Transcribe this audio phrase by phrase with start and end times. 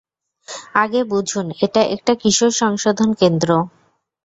[0.75, 3.49] আগে বুঝুন এটা একটা কিশোর সংশোধন কেন্দ্র।